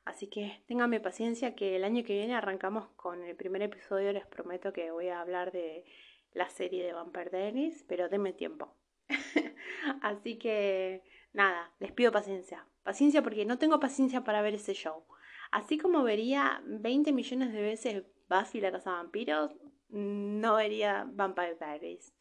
Así 0.03 0.27
que 0.27 0.61
ténganme 0.67 0.99
paciencia 0.99 1.55
que 1.55 1.75
el 1.75 1.83
año 1.83 2.03
que 2.03 2.13
viene 2.13 2.35
arrancamos 2.35 2.89
con 2.95 3.23
el 3.23 3.35
primer 3.35 3.61
episodio. 3.61 4.11
Les 4.11 4.25
prometo 4.25 4.73
que 4.73 4.91
voy 4.91 5.07
a 5.07 5.21
hablar 5.21 5.51
de 5.51 5.85
la 6.33 6.49
serie 6.49 6.85
de 6.85 6.93
Vampire 6.93 7.29
Diaries, 7.29 7.85
pero 7.87 8.09
denme 8.09 8.33
tiempo. 8.33 8.75
Así 10.01 10.37
que 10.37 11.03
nada, 11.31 11.71
les 11.79 11.91
pido 11.93 12.11
paciencia. 12.11 12.65
Paciencia 12.83 13.21
porque 13.21 13.45
no 13.45 13.57
tengo 13.57 13.79
paciencia 13.79 14.23
para 14.23 14.41
ver 14.41 14.55
ese 14.55 14.73
show. 14.73 15.05
Así 15.51 15.77
como 15.77 16.03
vería 16.03 16.61
20 16.65 17.11
millones 17.11 17.53
de 17.53 17.61
veces 17.61 18.03
Buffy 18.29 18.61
la 18.61 18.71
casa 18.71 18.91
vampiros, 18.91 19.51
no 19.89 20.55
vería 20.55 21.07
Vampire 21.11 21.55
Diaries. 21.55 22.13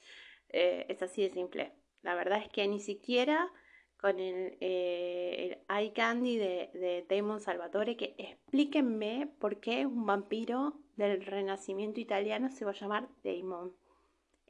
Eh, 0.48 0.86
es 0.88 1.02
así 1.02 1.22
de 1.22 1.30
simple. 1.30 1.72
La 2.02 2.14
verdad 2.14 2.38
es 2.38 2.48
que 2.48 2.66
ni 2.66 2.80
siquiera 2.80 3.52
con 3.98 4.18
el, 4.20 4.56
eh, 4.60 5.64
eye 5.68 5.92
candy 5.92 6.38
de, 6.38 6.70
de, 6.72 7.06
Damon 7.08 7.40
Salvatore, 7.40 7.96
que 7.96 8.14
explíquenme 8.16 9.26
por 9.38 9.60
qué 9.60 9.86
un 9.86 10.06
vampiro 10.06 10.80
del 10.96 11.24
renacimiento 11.24 12.00
italiano 12.00 12.48
se 12.50 12.64
va 12.64 12.70
a 12.70 12.74
llamar 12.74 13.08
Damon 13.24 13.74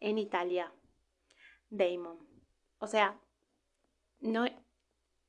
en 0.01 0.19
Italia. 0.19 0.73
Damon. 1.71 2.19
O 2.79 2.87
sea, 2.87 3.19
no, 4.21 4.45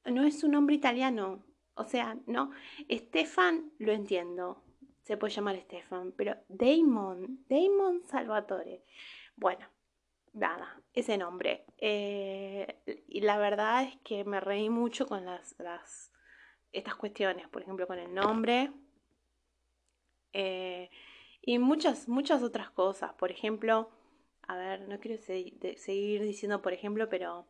no 0.05 0.23
es 0.23 0.43
un 0.43 0.51
nombre 0.51 0.75
italiano. 0.75 1.43
O 1.79 1.85
sea, 1.85 2.17
no. 2.27 2.51
Stefan 2.89 3.71
lo 3.79 3.91
entiendo 3.91 4.63
se 5.09 5.17
puede 5.17 5.33
llamar 5.33 5.59
Stefan, 5.61 6.11
pero 6.15 6.35
Damon, 6.47 7.43
Damon 7.49 8.03
Salvatore. 8.03 8.83
Bueno, 9.35 9.65
nada, 10.33 10.79
ese 10.93 11.17
nombre. 11.17 11.65
Eh, 11.79 13.03
y 13.07 13.21
la 13.21 13.39
verdad 13.39 13.85
es 13.85 13.95
que 14.03 14.23
me 14.23 14.39
reí 14.39 14.69
mucho 14.69 15.07
con 15.07 15.25
las, 15.25 15.55
las 15.57 16.11
estas 16.71 16.93
cuestiones, 16.95 17.47
por 17.47 17.63
ejemplo, 17.63 17.87
con 17.87 17.97
el 17.97 18.13
nombre. 18.13 18.71
Eh, 20.33 20.91
y 21.41 21.57
muchas, 21.57 22.07
muchas 22.07 22.43
otras 22.43 22.69
cosas. 22.69 23.11
Por 23.13 23.31
ejemplo, 23.31 23.89
a 24.43 24.57
ver, 24.57 24.87
no 24.87 24.99
quiero 24.99 25.19
seguir 25.19 26.21
diciendo 26.21 26.61
por 26.61 26.73
ejemplo, 26.73 27.09
pero 27.09 27.47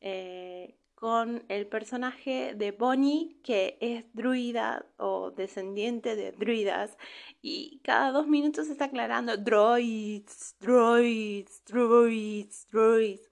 eh, 0.00 0.76
con 1.04 1.44
el 1.50 1.66
personaje 1.66 2.54
de 2.56 2.72
Bonnie, 2.72 3.36
que 3.44 3.76
es 3.82 4.06
druida 4.14 4.86
o 4.96 5.32
descendiente 5.32 6.16
de 6.16 6.32
druidas, 6.32 6.96
y 7.42 7.82
cada 7.84 8.10
dos 8.10 8.26
minutos 8.26 8.70
está 8.70 8.86
aclarando 8.86 9.36
droids, 9.36 10.56
droids, 10.60 11.62
droids, 11.66 12.66
droids, 12.70 13.30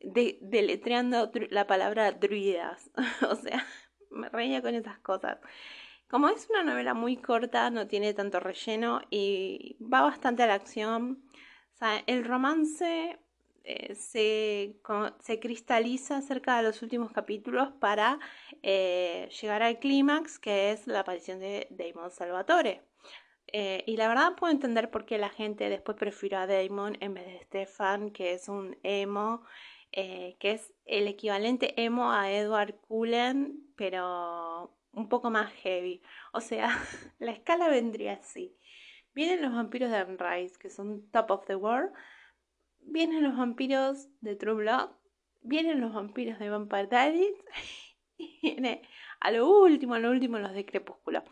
deletreando 0.00 1.30
la 1.50 1.66
palabra 1.66 2.10
druidas. 2.12 2.90
o 3.30 3.36
sea, 3.36 3.66
me 4.10 4.30
reía 4.30 4.62
con 4.62 4.74
esas 4.74 4.98
cosas. 5.00 5.40
Como 6.08 6.30
es 6.30 6.48
una 6.48 6.62
novela 6.64 6.94
muy 6.94 7.18
corta, 7.18 7.68
no 7.68 7.86
tiene 7.86 8.14
tanto 8.14 8.40
relleno 8.40 9.02
y 9.10 9.76
va 9.78 10.00
bastante 10.00 10.44
a 10.44 10.46
la 10.46 10.54
acción. 10.54 11.22
O 11.74 11.76
sea, 11.76 12.02
el 12.06 12.24
romance 12.24 13.18
eh, 13.64 13.94
se, 13.94 15.38
cristaliza 15.40 16.20
cerca 16.22 16.56
de 16.56 16.62
los 16.62 16.82
últimos 16.82 17.12
capítulos 17.12 17.70
para 17.80 18.18
eh, 18.62 19.28
llegar 19.40 19.62
al 19.62 19.78
clímax 19.78 20.38
que 20.38 20.72
es 20.72 20.86
la 20.86 21.00
aparición 21.00 21.40
de 21.40 21.66
Damon 21.70 22.10
Salvatore. 22.10 22.82
Eh, 23.52 23.82
y 23.86 23.96
la 23.96 24.08
verdad 24.08 24.36
puedo 24.36 24.52
entender 24.52 24.90
por 24.90 25.04
qué 25.04 25.18
la 25.18 25.28
gente 25.28 25.68
después 25.68 25.96
prefirió 25.96 26.38
a 26.38 26.46
Damon 26.46 26.96
en 27.00 27.14
vez 27.14 27.26
de 27.26 27.40
Stefan, 27.44 28.10
que 28.10 28.32
es 28.34 28.48
un 28.48 28.78
emo, 28.82 29.42
que 29.92 30.36
es 30.40 30.72
el 30.84 31.08
equivalente 31.08 31.74
emo 31.82 32.12
a 32.12 32.30
Edward 32.30 32.76
Cullen, 32.82 33.72
pero 33.76 34.72
un 34.92 35.08
poco 35.08 35.30
más 35.30 35.52
heavy. 35.52 36.02
O 36.32 36.40
sea, 36.40 36.68
la 37.18 37.32
escala 37.32 37.68
vendría 37.68 38.14
así. 38.14 38.56
Vienen 39.14 39.42
los 39.42 39.52
vampiros 39.52 39.90
de 39.90 39.96
Anne 39.96 40.50
que 40.58 40.70
son 40.70 41.10
top 41.10 41.30
of 41.30 41.46
the 41.46 41.56
world 41.56 41.92
vienen 42.90 43.22
los 43.22 43.36
vampiros 43.36 44.08
de 44.20 44.36
True 44.36 44.54
Blood, 44.54 44.90
vienen 45.40 45.80
los 45.80 45.94
vampiros 45.94 46.38
de 46.38 46.50
Vampire 46.50 46.86
Diaries 46.86 47.34
y 48.18 48.38
viene 48.42 48.82
a 49.20 49.30
lo 49.30 49.48
último, 49.48 49.94
a 49.94 49.98
lo 49.98 50.10
último 50.10 50.38
los 50.38 50.52
de 50.52 50.66
Crepúsculo. 50.66 51.22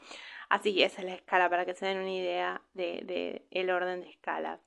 Así 0.48 0.74
que 0.74 0.84
esa 0.84 1.02
es 1.02 1.06
la 1.06 1.14
escala 1.14 1.50
para 1.50 1.66
que 1.66 1.74
se 1.74 1.86
den 1.86 1.98
una 1.98 2.12
idea 2.12 2.62
de, 2.72 3.46
el 3.50 3.70
orden 3.70 4.00
de 4.00 4.08
escalas. 4.08 4.60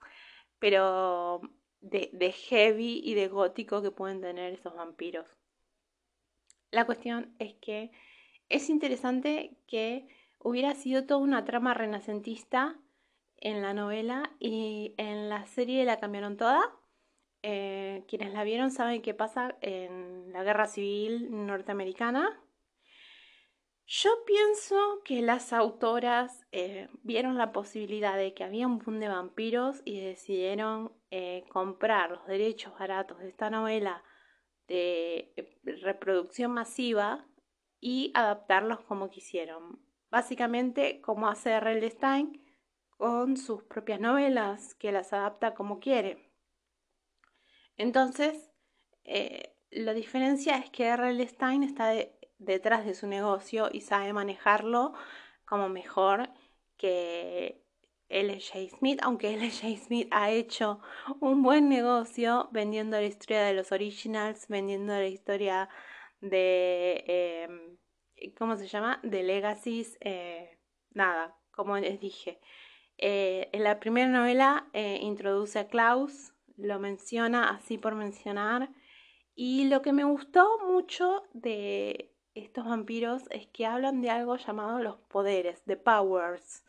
Pero 0.60 1.42
de, 1.80 2.12
de 2.14 2.32
heavy 2.32 3.02
y 3.04 3.16
de 3.16 3.28
gótico 3.28 3.82
que 3.82 3.90
pueden 3.90 4.22
tener 4.22 4.54
esos 4.54 4.76
vampiros. 4.76 5.26
La 6.70 6.86
cuestión 6.86 7.36
es 7.40 7.56
que 7.56 7.92
es 8.50 8.70
interesante 8.70 9.58
que 9.68 10.08
hubiera 10.38 10.76
sido 10.76 11.06
toda 11.06 11.20
una 11.20 11.46
trama 11.46 11.74
renacentista 11.74 12.80
en 13.38 13.62
la 13.62 13.74
novela 13.74 14.32
y 14.40 14.94
en 14.98 15.30
la 15.30 15.46
serie 15.48 15.84
la 15.84 16.00
cambiaron 16.00 16.38
toda. 16.38 16.62
Eh, 17.44 18.04
quienes 18.08 18.34
la 18.34 18.44
vieron 18.44 18.72
saben 18.72 19.02
qué 19.02 19.14
pasa 19.14 19.56
en 19.62 20.32
la 20.32 20.44
guerra 20.44 20.68
civil 20.68 21.28
norteamericana. 21.46 22.40
Yo 23.88 24.10
pienso 24.26 25.02
que 25.04 25.22
las 25.22 25.52
autoras 25.52 26.46
eh, 26.52 26.88
vieron 27.04 27.38
la 27.38 27.52
posibilidad 27.52 28.16
de 28.16 28.34
que 28.34 28.44
había 28.44 28.68
un 28.68 28.78
boom 28.78 29.00
de 29.00 29.10
vampiros 29.10 29.82
y 29.84 30.00
decidieron 30.00 30.94
eh, 31.10 31.44
comprar 31.50 32.12
los 32.12 32.26
derechos 32.26 32.74
baratos 32.80 33.20
de 33.20 33.30
esta 33.30 33.50
novela 33.50 34.04
de 34.68 35.34
reproducción 35.82 36.52
masiva 36.52 37.28
y 37.82 38.12
adaptarlos 38.14 38.80
como 38.82 39.10
quisieron. 39.10 39.84
Básicamente, 40.10 41.02
como 41.02 41.28
hace 41.28 41.52
R.L. 41.52 41.90
Stein, 41.90 42.42
con 42.98 43.36
sus 43.36 43.64
propias 43.64 44.00
novelas, 44.00 44.76
que 44.76 44.92
las 44.92 45.12
adapta 45.12 45.54
como 45.54 45.80
quiere. 45.80 46.31
Entonces, 47.82 48.52
eh, 49.06 49.56
la 49.72 49.96
diferencia 49.96 50.56
es 50.58 50.70
que 50.70 50.86
R.L. 50.86 51.28
Stein 51.28 51.64
está 51.64 51.92
detrás 52.38 52.86
de 52.86 52.94
su 52.94 53.08
negocio 53.08 53.70
y 53.74 53.82
sabe 53.82 54.14
manejarlo 54.14 54.94
como 55.46 55.68
mejor 55.68 56.30
que 56.78 57.66
L.J. 58.08 58.78
Smith, 58.78 59.00
aunque 59.02 59.34
L.J. 59.34 59.84
Smith 59.84 60.08
ha 60.12 60.30
hecho 60.30 60.80
un 61.22 61.42
buen 61.42 61.70
negocio 61.70 62.50
vendiendo 62.52 62.98
la 62.98 63.08
historia 63.08 63.42
de 63.42 63.54
los 63.54 63.72
originals, 63.72 64.48
vendiendo 64.48 64.94
la 64.94 65.08
historia 65.08 65.68
de, 66.20 67.04
em, 67.08 67.78
¿cómo 68.38 68.58
se 68.58 68.68
llama? 68.68 69.00
De 69.02 69.24
Legacies, 69.24 69.98
eh, 70.02 70.60
nada, 70.92 71.36
como 71.50 71.80
les 71.80 72.00
dije. 72.00 72.40
Eh, 73.00 73.50
en 73.54 73.64
la 73.64 73.80
primera 73.80 74.08
novela 74.08 74.70
introduce 74.74 75.58
a 75.58 75.68
Klaus, 75.68 76.36
lo 76.62 76.80
menciona 76.80 77.50
así 77.50 77.78
por 77.78 77.96
mencionar. 77.96 78.70
Y 79.36 79.66
lo 79.70 79.82
que 79.82 79.94
me 79.94 80.04
gustó 80.04 80.48
mucho 80.68 81.24
de 81.34 82.14
estos 82.34 82.66
vampiros 82.66 83.24
es 83.32 83.48
que 83.48 83.66
hablan 83.66 84.02
de 84.02 84.10
algo 84.10 84.36
llamado 84.38 84.80
los 84.80 84.98
poderes, 85.10 85.66
de 85.66 85.78
powers, 85.78 86.64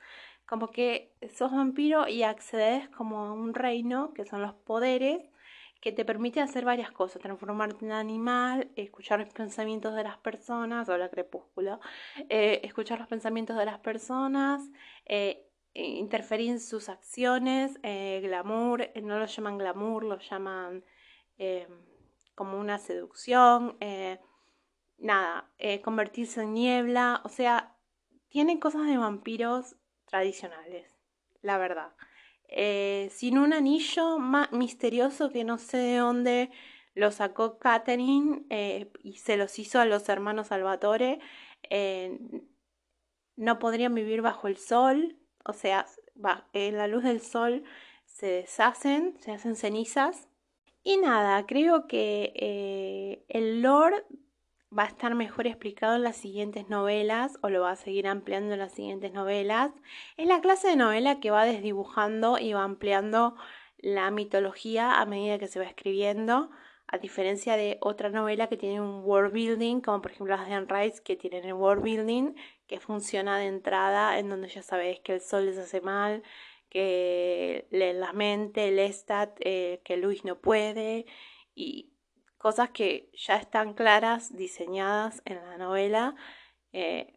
como 0.47 0.71
que 0.71 1.15
sos 1.35 1.53
vampiro 1.53 2.09
y 2.09 2.25
accedes 2.25 2.89
como 2.91 3.25
a 3.27 3.33
un 3.33 3.55
reino, 3.55 4.13
que 4.13 4.25
son 4.25 4.43
los 4.43 4.55
poderes, 4.55 5.23
que 5.81 5.93
te 5.93 6.05
permite 6.05 6.41
hacer 6.41 6.65
varias 6.65 6.93
cosas, 6.93 7.21
transformarte 7.21 7.85
en 7.85 7.93
animal, 7.93 8.71
escuchar 8.77 9.19
los 9.19 9.31
pensamientos 9.31 9.95
de 9.97 10.05
las 10.05 10.17
personas, 10.19 10.89
o 10.89 10.97
la 10.97 11.09
crepúsculo, 11.09 11.81
eh, 12.29 12.61
escuchar 12.63 13.01
los 13.01 13.09
pensamientos 13.09 13.57
de 13.57 13.65
las 13.65 13.81
personas, 13.81 14.63
eh, 15.07 15.49
interferir 15.75 16.51
en 16.51 16.61
sus 16.61 16.89
acciones, 16.89 17.79
eh, 17.83 18.21
glamour, 18.23 18.91
no 19.03 19.19
lo 19.19 19.27
llaman 19.27 19.59
glamour, 19.59 20.05
lo 20.05 20.19
llaman 20.19 20.85
como 22.37 22.61
una 22.61 22.79
seducción, 22.79 23.77
nada, 24.99 25.51
convertirse 25.83 26.43
en 26.43 26.55
niebla, 26.55 27.21
o 27.25 27.29
sea, 27.29 27.77
tiene 28.29 28.61
cosas 28.61 28.87
de 28.87 28.97
vampiros 28.97 29.75
tradicionales, 30.07 30.97
la 31.41 31.59
verdad. 31.59 31.93
Eh, 32.55 33.09
sin 33.11 33.39
un 33.39 33.55
anillo 33.55 34.19
más 34.19 34.53
misterioso 34.53 35.31
que 35.31 35.43
no 35.43 35.57
sé 35.57 35.79
de 35.79 35.97
dónde 35.97 36.51
lo 36.95 37.11
sacó 37.11 37.59
Catherine 37.59 38.45
eh, 38.51 38.93
y 39.03 39.17
se 39.17 39.39
los 39.39 39.59
hizo 39.59 39.81
a 39.81 39.87
los 39.87 40.07
hermanos 40.11 40.49
Salvatore. 40.49 41.19
Eh, 41.71 42.19
no 43.37 43.59
podrían 43.59 43.95
vivir 43.95 44.21
bajo 44.21 44.49
el 44.49 44.59
sol, 44.59 45.17
o 45.45 45.53
sea, 45.53 45.87
en 46.53 46.77
la 46.77 46.87
luz 46.87 47.05
del 47.05 47.21
sol 47.21 47.65
se 48.07 48.27
deshacen, 48.27 49.17
se 49.21 49.33
hacen 49.33 49.57
cenizas. 49.57 50.29
Y 50.85 50.97
nada, 50.97 51.47
creo 51.47 51.87
que 51.87 53.25
el 53.29 53.63
Lord 53.63 54.05
va 54.77 54.85
a 54.85 54.89
estar 54.89 55.15
mejor 55.15 55.47
explicado 55.47 55.97
en 55.97 56.03
las 56.03 56.17
siguientes 56.17 56.69
novelas 56.69 57.39
o 57.43 57.51
lo 57.51 57.61
va 57.61 57.73
a 57.73 57.77
seguir 57.77 58.07
ampliando 58.07 58.55
en 58.55 58.59
las 58.59 58.73
siguientes 58.73 59.13
novelas. 59.13 59.73
Es 60.17 60.27
la 60.27 60.41
clase 60.41 60.69
de 60.69 60.77
novela 60.77 61.21
que 61.21 61.31
va 61.31 61.45
desdibujando 61.45 62.39
y 62.39 62.53
va 62.53 62.65
ampliando 62.65 63.37
la 63.79 64.11
mitología 64.11 65.01
a 65.01 65.07
medida 65.07 65.39
que 65.39 65.49
se 65.49 65.59
va 65.59 65.67
escribiendo, 65.67 66.51
a 66.93 66.99
diferencia 66.99 67.57
de 67.57 67.79
otra 67.81 68.11
novela 68.11 68.49
que 68.49 68.59
tiene 68.59 68.81
un 68.81 69.03
world 69.03 69.33
building, 69.33 69.81
como 69.81 70.03
por 70.03 70.13
ejemplo 70.13 70.37
las 70.37 70.47
de 70.47 70.55
Anne 70.55 70.67
Rice, 70.69 71.03
que 71.03 71.17
tienen 71.17 71.45
el 71.47 71.55
world 71.55 71.83
building, 71.83 72.35
que 72.67 72.81
funciona 72.81 73.39
de 73.39 73.47
entrada, 73.47 74.19
en 74.19 74.29
donde 74.29 74.49
ya 74.49 74.63
sabéis 74.63 75.01
que 75.01 75.15
el 75.15 75.23
sol 75.23 75.47
les 75.47 75.57
hace 75.57 75.81
mal, 75.81 76.23
que 76.69 77.67
la 77.71 78.13
mente, 78.13 78.69
el 78.69 78.79
estat, 78.79 79.39
eh, 79.41 79.81
que 79.85 79.97
Luis 79.97 80.25
no 80.25 80.39
puede, 80.39 81.07
y 81.55 81.95
cosas 82.37 82.71
que 82.71 83.11
ya 83.15 83.37
están 83.37 83.73
claras, 83.73 84.37
diseñadas 84.37 85.23
en 85.25 85.37
la 85.37 85.57
novela 85.57 86.15
eh, 86.73 87.15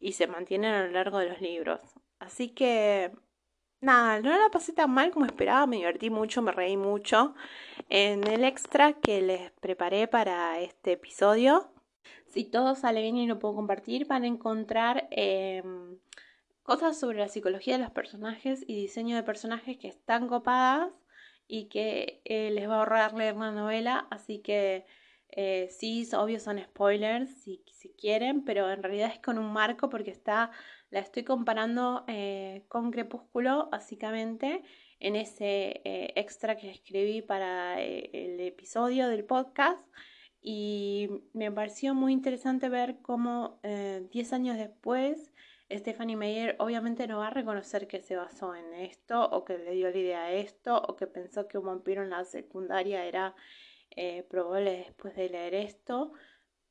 y 0.00 0.12
se 0.12 0.26
mantienen 0.26 0.72
a 0.72 0.86
lo 0.86 0.92
largo 0.92 1.18
de 1.18 1.28
los 1.28 1.40
libros. 1.42 1.80
Así 2.18 2.48
que, 2.48 3.12
nada, 3.80 4.20
no 4.20 4.30
la 4.30 4.50
pasé 4.50 4.72
tan 4.72 4.90
mal 4.90 5.10
como 5.10 5.26
esperaba, 5.26 5.66
me 5.66 5.76
divertí 5.76 6.10
mucho, 6.10 6.42
me 6.42 6.52
reí 6.52 6.76
mucho. 6.76 7.34
En 7.88 8.26
el 8.26 8.44
extra 8.44 8.94
que 8.94 9.20
les 9.22 9.50
preparé 9.52 10.08
para 10.08 10.60
este 10.60 10.92
episodio, 10.92 11.70
si 12.26 12.44
todo 12.44 12.74
sale 12.74 13.02
bien 13.02 13.16
y 13.16 13.26
lo 13.26 13.38
puedo 13.38 13.54
compartir, 13.54 14.06
van 14.06 14.24
a 14.24 14.26
encontrar 14.26 15.08
em, 15.10 15.98
cosas 16.62 16.98
sobre 16.98 17.18
la 17.18 17.28
psicología 17.28 17.78
de 17.78 17.84
los 17.84 17.92
personajes 17.92 18.64
y 18.66 18.74
diseño 18.74 19.16
de 19.16 19.22
personajes 19.22 19.78
que 19.78 19.88
están 19.88 20.28
copadas 20.28 20.92
y 21.46 21.68
que 21.68 22.20
eh, 22.24 22.50
les 22.50 22.68
va 22.68 22.74
a 22.74 22.78
ahorrar 22.80 23.14
leer 23.14 23.36
la 23.36 23.50
novela, 23.52 24.06
así 24.10 24.40
que 24.40 24.84
eh, 25.30 25.68
sí, 25.70 26.08
obvio 26.14 26.40
son 26.40 26.58
spoilers 26.58 27.30
si, 27.42 27.62
si, 27.72 27.90
quieren, 27.94 28.44
pero 28.44 28.70
en 28.70 28.82
realidad 28.82 29.10
es 29.12 29.20
con 29.20 29.38
un 29.38 29.52
marco 29.52 29.88
porque 29.88 30.10
está, 30.10 30.50
la 30.90 31.00
estoy 31.00 31.24
comparando 31.24 32.04
eh, 32.08 32.64
con 32.68 32.90
Crepúsculo, 32.90 33.68
básicamente, 33.70 34.62
en 35.00 35.16
ese 35.16 35.80
extra 36.16 36.56
que 36.56 36.70
escribí 36.70 37.22
para 37.22 37.80
el 37.80 38.40
episodio 38.40 39.08
del 39.08 39.24
podcast. 39.24 39.86
Y 40.40 41.08
me 41.32 41.52
pareció 41.52 41.94
muy 41.94 42.12
interesante 42.12 42.68
ver 42.68 42.98
cómo 43.02 43.60
10 43.62 44.32
años 44.32 44.56
después 44.56 45.32
Stephanie 45.70 46.16
Meyer 46.16 46.56
obviamente 46.58 47.06
no 47.06 47.18
va 47.18 47.26
a 47.28 47.30
reconocer 47.30 47.86
que 47.86 48.00
se 48.00 48.16
basó 48.16 48.54
en 48.54 48.72
esto 48.74 49.28
o 49.30 49.44
que 49.44 49.58
le 49.58 49.72
dio 49.72 49.90
la 49.90 49.98
idea 49.98 50.22
a 50.24 50.32
esto 50.32 50.80
o 50.80 50.96
que 50.96 51.06
pensó 51.06 51.46
que 51.46 51.58
un 51.58 51.66
vampiro 51.66 52.02
en 52.02 52.10
la 52.10 52.24
secundaria 52.24 53.04
era 53.04 53.34
eh, 53.90 54.22
probable 54.22 54.78
después 54.78 55.14
de 55.14 55.28
leer 55.28 55.54
esto, 55.54 56.12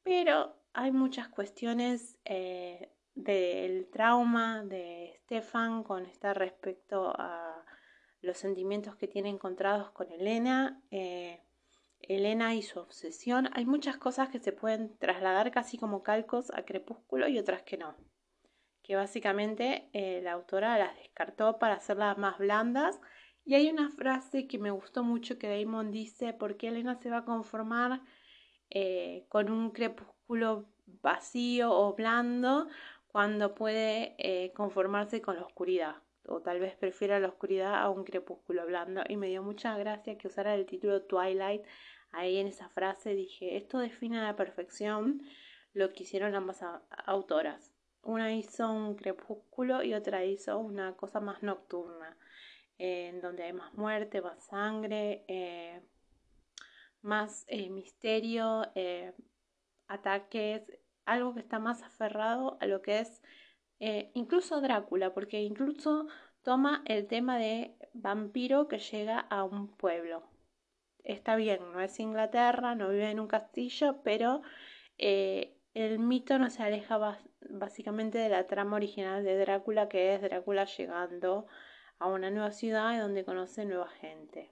pero 0.04 0.56
hay 0.74 0.92
muchas 0.92 1.30
cuestiones 1.30 2.18
eh, 2.26 2.92
del 3.18 3.90
trauma 3.90 4.64
de 4.64 5.20
Stefan 5.24 5.84
con 5.84 6.06
este 6.06 6.34
respecto 6.34 7.14
a 7.18 7.66
los 8.22 8.38
sentimientos 8.38 8.96
que 8.96 9.08
tiene 9.08 9.30
encontrados 9.30 9.92
con 9.92 10.12
Elena. 10.12 10.82
Eh, 10.92 11.42
Elena 12.00 12.54
y 12.54 12.62
su 12.62 12.80
obsesión. 12.80 13.50
Hay 13.54 13.66
muchas 13.66 13.98
cosas 13.98 14.30
que 14.30 14.40
se 14.40 14.52
pueden 14.52 14.98
trasladar 14.98 15.52
casi 15.52 15.78
como 15.78 16.04
calcos 16.04 16.52
a 16.54 16.64
Crepúsculo 16.64 17.28
y 17.28 17.40
otras 17.40 17.64
que 17.64 17.78
no 17.78 17.96
que 18.88 18.96
básicamente 18.96 19.90
eh, 19.92 20.22
la 20.24 20.32
autora 20.32 20.78
las 20.78 20.96
descartó 20.96 21.60
para 21.60 21.76
hacerlas 21.76 22.18
más 22.18 22.38
blandas. 22.38 23.02
Y 23.44 23.56
hay 23.56 23.70
una 23.70 23.90
frase 23.90 24.48
que 24.48 24.60
me 24.60 24.72
gustó 24.72 25.04
mucho 25.04 25.38
que 25.38 25.50
Damon 25.50 25.92
dice, 25.92 26.32
¿por 26.32 26.56
qué 26.56 26.70
Elena 26.70 26.96
se 26.96 27.10
va 27.10 27.18
a 27.18 27.26
conformar 27.26 28.02
eh, 28.70 29.26
con 29.28 29.52
un 29.52 29.72
crepúsculo 29.72 30.70
vacío 30.86 31.70
o 31.72 31.96
blando 31.96 32.70
cuando 33.08 33.56
puede 33.56 34.16
eh, 34.18 34.52
conformarse 34.54 35.22
con 35.22 35.36
la 35.36 35.44
oscuridad? 35.44 35.96
O 36.28 36.42
tal 36.42 36.60
vez 36.60 36.76
prefiera 36.76 37.20
la 37.20 37.30
oscuridad 37.30 37.76
a 37.76 37.90
un 37.90 38.04
crepúsculo 38.04 38.66
blando. 38.66 39.02
Y 39.08 39.16
me 39.18 39.28
dio 39.28 39.44
mucha 39.44 39.78
gracia 39.78 40.18
que 40.18 40.28
usara 40.28 40.56
el 40.56 40.66
título 40.66 41.04
Twilight 41.04 41.64
ahí 42.12 42.38
en 42.38 42.48
esa 42.48 42.70
frase. 42.70 43.16
Dije, 43.16 43.56
esto 43.58 43.80
define 43.80 44.20
a 44.20 44.24
la 44.24 44.36
perfección 44.36 45.22
lo 45.74 45.94
que 45.94 46.04
hicieron 46.04 46.36
ambas 46.36 46.64
autoras. 47.06 47.74
Una 48.04 48.34
hizo 48.34 48.70
un 48.72 48.96
crepúsculo 48.96 49.84
y 49.84 49.94
otra 49.94 50.26
hizo 50.26 50.58
una 50.60 50.96
cosa 50.96 51.20
más 51.20 51.44
nocturna, 51.44 52.18
en 52.78 53.22
donde 53.22 53.44
hay 53.44 53.54
más 53.54 53.74
muerte, 53.74 54.22
más 54.22 54.46
sangre, 54.46 55.26
eh, 55.28 55.82
más 57.02 57.46
eh, 57.48 57.70
misterio, 57.70 58.64
ataques, 59.88 60.64
algo 61.08 61.34
que 61.34 61.40
está 61.40 61.58
más 61.58 61.82
aferrado 61.82 62.58
a 62.62 62.68
lo 62.68 62.84
que 62.84 63.00
es 63.00 63.24
incluso 64.14 64.62
Drácula, 64.62 65.14
porque 65.14 65.42
incluso 65.42 66.08
toma 66.44 66.84
el 66.86 67.08
tema 67.08 67.38
de 67.38 67.76
vampiro 67.94 68.68
que 68.68 68.80
llega 68.80 69.20
a 69.20 69.44
un 69.44 69.76
pueblo. 69.76 70.24
Está 71.04 71.36
bien, 71.36 71.60
no 71.72 71.82
es 71.82 72.00
Inglaterra, 72.00 72.76
no 72.76 72.90
vive 72.90 73.10
en 73.10 73.20
un 73.20 73.28
castillo, 73.28 74.02
pero 74.04 74.42
el 74.98 76.00
mito 76.00 76.38
no 76.40 76.50
se 76.50 76.64
aleja 76.64 77.20
básicamente 77.50 78.18
de 78.18 78.30
la 78.30 78.48
trama 78.48 78.76
original 78.76 79.24
de 79.24 79.38
Drácula, 79.38 79.88
que 79.90 80.16
es 80.16 80.22
Drácula 80.22 80.66
llegando 80.66 81.48
a 82.00 82.08
una 82.08 82.30
nueva 82.30 82.52
ciudad 82.52 83.00
donde 83.00 83.26
conoce 83.26 83.66
nueva 83.66 83.90
gente. 83.90 84.52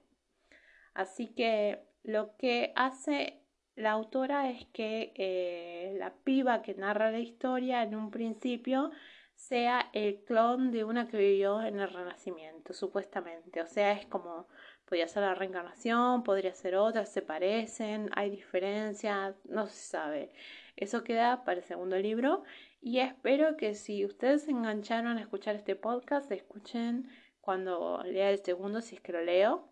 Así 0.94 1.34
que 1.34 1.84
lo 2.02 2.36
que 2.36 2.72
hace 2.76 3.42
la 3.76 3.92
autora 3.92 4.50
es 4.50 4.66
que 4.72 5.12
eh, 5.16 5.94
la 5.98 6.14
piba 6.24 6.62
que 6.62 6.74
narra 6.74 7.10
la 7.10 7.18
historia 7.18 7.82
en 7.82 7.94
un 7.94 8.10
principio 8.10 8.90
sea 9.34 9.90
el 9.92 10.24
clon 10.24 10.72
de 10.72 10.84
una 10.84 11.08
que 11.08 11.18
vivió 11.18 11.62
en 11.62 11.78
el 11.78 11.90
Renacimiento, 11.90 12.72
supuestamente. 12.72 13.60
O 13.60 13.66
sea, 13.66 13.92
es 13.92 14.06
como, 14.06 14.48
podría 14.86 15.08
ser 15.08 15.22
la 15.24 15.34
reencarnación, 15.34 16.22
podría 16.24 16.54
ser 16.54 16.76
otra, 16.76 17.04
se 17.04 17.20
parecen, 17.22 18.10
hay 18.14 18.30
diferencias, 18.30 19.36
no 19.44 19.66
se 19.66 19.76
sabe. 19.76 20.32
Eso 20.76 21.04
queda 21.04 21.44
para 21.44 21.58
el 21.58 21.64
segundo 21.64 21.98
libro 21.98 22.44
y 22.80 23.00
espero 23.00 23.56
que 23.58 23.74
si 23.74 24.04
ustedes 24.06 24.44
se 24.44 24.52
engancharon 24.52 25.18
a 25.18 25.20
escuchar 25.20 25.54
este 25.54 25.76
podcast, 25.76 26.30
escuchen 26.32 27.10
cuando 27.40 28.02
lea 28.04 28.30
el 28.30 28.42
segundo, 28.42 28.80
si 28.80 28.96
es 28.96 29.00
que 29.02 29.12
lo 29.12 29.22
leo. 29.22 29.68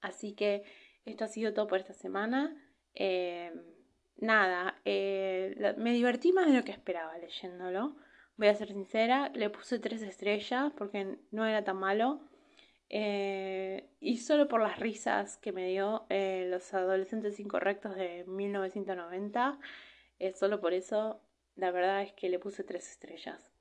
Así 0.00 0.32
que 0.34 0.64
esto 1.04 1.24
ha 1.24 1.28
sido 1.28 1.52
todo 1.52 1.66
por 1.68 1.78
esta 1.78 1.92
semana. 1.92 2.56
Eh, 2.98 3.52
nada, 4.18 4.80
eh, 4.84 5.74
me 5.78 5.92
divertí 5.92 6.32
más 6.32 6.46
de 6.46 6.54
lo 6.54 6.64
que 6.64 6.72
esperaba 6.72 7.16
leyéndolo. 7.18 7.96
Voy 8.36 8.48
a 8.48 8.54
ser 8.54 8.68
sincera, 8.68 9.30
le 9.34 9.50
puse 9.50 9.78
tres 9.78 10.02
estrellas 10.02 10.72
porque 10.76 11.16
no 11.30 11.46
era 11.46 11.64
tan 11.64 11.76
malo. 11.78 12.20
Eh, 12.90 13.88
y 14.00 14.18
solo 14.18 14.48
por 14.48 14.60
las 14.62 14.78
risas 14.78 15.36
que 15.36 15.52
me 15.52 15.68
dio 15.68 16.06
eh, 16.08 16.46
Los 16.50 16.72
Adolescentes 16.74 17.38
Incorrectos 17.38 17.94
de 17.96 18.24
1990, 18.26 19.58
eh, 20.18 20.32
solo 20.32 20.60
por 20.60 20.72
eso, 20.72 21.20
la 21.54 21.70
verdad 21.70 22.02
es 22.02 22.12
que 22.14 22.28
le 22.28 22.38
puse 22.38 22.64
tres 22.64 22.90
estrellas. 22.90 23.52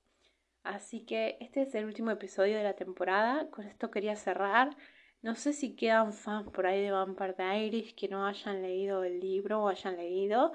Así 0.63 1.05
que 1.05 1.37
este 1.39 1.61
es 1.63 1.75
el 1.75 1.85
último 1.85 2.11
episodio 2.11 2.57
de 2.57 2.63
la 2.63 2.73
temporada. 2.73 3.49
Con 3.51 3.65
esto 3.65 3.91
quería 3.91 4.15
cerrar. 4.15 4.75
No 5.21 5.35
sé 5.35 5.51
si 5.53 5.75
quedan 5.75 6.13
fans 6.13 6.49
por 6.51 6.67
ahí 6.67 6.81
de 6.81 6.91
Vampire 6.91 7.33
Diaries 7.37 7.93
que 7.93 8.07
no 8.07 8.25
hayan 8.25 8.61
leído 8.61 9.03
el 9.03 9.19
libro 9.19 9.63
o 9.63 9.67
hayan 9.67 9.97
leído. 9.97 10.53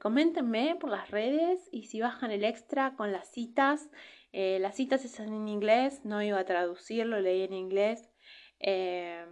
coméntenme 0.00 0.76
por 0.80 0.90
las 0.90 1.10
redes 1.10 1.68
y 1.72 1.84
si 1.84 2.00
bajan 2.00 2.30
el 2.30 2.44
extra 2.44 2.94
con 2.96 3.12
las 3.12 3.28
citas 3.30 3.90
Eh, 4.36 4.58
las 4.58 4.74
citas 4.74 5.04
están 5.04 5.32
en 5.32 5.46
inglés, 5.48 6.04
no 6.04 6.20
iba 6.20 6.40
a 6.40 6.44
traducirlo, 6.44 7.20
leí 7.20 7.42
en 7.42 7.52
inglés. 7.52 8.10
Eh, 8.58 9.24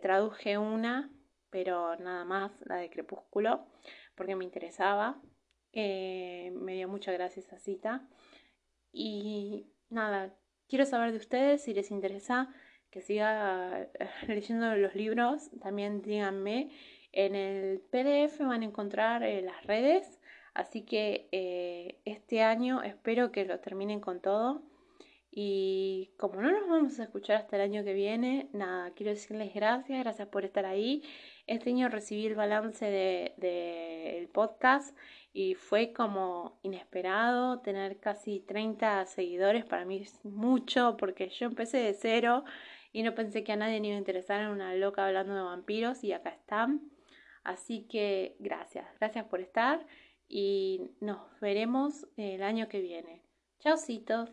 traduje 0.00 0.56
una, 0.56 1.12
pero 1.50 1.94
nada 1.96 2.24
más, 2.24 2.52
la 2.64 2.76
de 2.76 2.88
Crepúsculo, 2.88 3.66
porque 4.14 4.34
me 4.34 4.44
interesaba. 4.44 5.20
Eh, 5.72 6.52
me 6.54 6.72
dio 6.74 6.88
mucha 6.88 7.12
gracia 7.12 7.40
esa 7.40 7.58
cita. 7.58 8.08
Y 8.92 9.66
nada, 9.90 10.34
quiero 10.68 10.86
saber 10.86 11.12
de 11.12 11.18
ustedes 11.18 11.62
si 11.62 11.74
les 11.74 11.90
interesa 11.90 12.48
que 12.90 13.00
siga 13.02 13.88
leyendo 14.26 14.74
los 14.76 14.94
libros. 14.94 15.50
También 15.60 16.02
díganme. 16.02 16.70
En 17.12 17.34
el 17.34 17.80
PDF 17.90 18.40
van 18.40 18.62
a 18.62 18.66
encontrar 18.66 19.22
las 19.22 19.64
redes 19.66 20.20
Así 20.56 20.86
que 20.86 21.28
eh, 21.32 22.00
este 22.06 22.42
año 22.42 22.82
espero 22.82 23.30
que 23.30 23.44
lo 23.44 23.60
terminen 23.60 24.00
con 24.00 24.22
todo. 24.22 24.62
Y 25.30 26.12
como 26.16 26.40
no 26.40 26.50
nos 26.50 26.66
vamos 26.66 26.98
a 26.98 27.02
escuchar 27.02 27.36
hasta 27.36 27.56
el 27.56 27.62
año 27.62 27.84
que 27.84 27.92
viene, 27.92 28.48
nada, 28.54 28.90
quiero 28.94 29.12
decirles 29.12 29.52
gracias, 29.52 29.98
gracias 29.98 30.28
por 30.28 30.46
estar 30.46 30.64
ahí. 30.64 31.02
Este 31.46 31.68
año 31.68 31.90
recibí 31.90 32.24
el 32.24 32.36
balance 32.36 32.86
del 32.86 33.34
de, 33.36 34.30
podcast 34.32 34.96
y 35.34 35.56
fue 35.56 35.92
como 35.92 36.58
inesperado 36.62 37.60
tener 37.60 37.98
casi 38.00 38.40
30 38.40 39.04
seguidores. 39.04 39.66
Para 39.66 39.84
mí 39.84 39.98
es 39.98 40.24
mucho 40.24 40.96
porque 40.96 41.28
yo 41.28 41.48
empecé 41.48 41.76
de 41.78 41.92
cero 41.92 42.44
y 42.96 43.02
no 43.02 43.14
pensé 43.14 43.44
que 43.44 43.52
a 43.52 43.56
nadie 43.56 43.78
le 43.78 43.88
iba 43.88 43.96
a 43.96 43.98
interesar 43.98 44.40
en 44.40 44.48
una 44.48 44.74
loca 44.74 45.06
hablando 45.06 45.34
de 45.34 45.42
vampiros 45.42 46.02
y 46.02 46.14
acá 46.14 46.30
están. 46.30 46.80
Así 47.44 47.82
que 47.82 48.36
gracias, 48.38 48.86
gracias 48.98 49.26
por 49.26 49.42
estar 49.42 49.86
y 50.30 50.80
nos 51.00 51.18
veremos 51.40 52.06
el 52.16 52.42
año 52.42 52.70
que 52.70 52.80
viene. 52.80 53.20
Chaucitos. 53.58 54.30